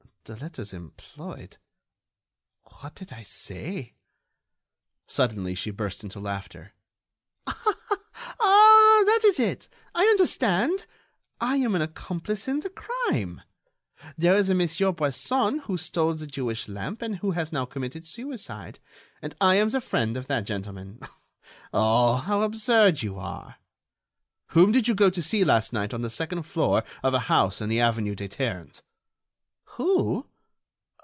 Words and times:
"The 0.23 0.35
letters 0.37 0.71
employed... 0.71 1.57
what 2.79 2.93
did 2.95 3.11
I 3.11 3.23
say...." 3.23 3.95
Suddenly 5.07 5.55
she 5.55 5.71
burst 5.71 6.03
into 6.03 6.19
laughter: 6.19 6.73
"Ah! 7.47 7.53
that 9.07 9.21
is 9.25 9.39
it! 9.39 9.67
I 9.95 10.03
understand! 10.03 10.85
I 11.41 11.57
am 11.57 11.73
an 11.75 11.81
accomplice 11.81 12.47
in 12.47 12.59
the 12.59 12.69
crime! 12.69 13.41
There 14.15 14.35
is 14.35 14.47
a 14.47 14.53
Monsieur 14.55 14.91
Bresson 14.93 15.59
who 15.63 15.75
stole 15.77 16.13
the 16.13 16.27
Jewish 16.27 16.67
lamp 16.67 17.01
and 17.01 17.17
who 17.17 17.31
has 17.31 17.51
now 17.51 17.65
committed 17.65 18.05
suicide. 18.05 18.77
And 19.23 19.35
I 19.41 19.55
am 19.55 19.69
the 19.69 19.81
friend 19.81 20.15
of 20.15 20.27
that 20.27 20.45
gentleman. 20.45 20.99
Oh! 21.73 22.17
how 22.17 22.43
absurd 22.43 23.01
you 23.01 23.17
are!" 23.17 23.55
"Whom 24.49 24.71
did 24.71 24.87
you 24.87 24.93
go 24.93 25.09
to 25.09 25.21
see 25.21 25.43
last 25.43 25.73
night 25.73 25.95
on 25.95 26.03
the 26.03 26.11
second 26.11 26.43
floor 26.43 26.83
of 27.01 27.13
a 27.15 27.19
house 27.21 27.59
in 27.59 27.69
the 27.69 27.79
avenue 27.81 28.13
des 28.15 28.27
Ternes?" 28.29 28.81
"Who? 29.75 30.27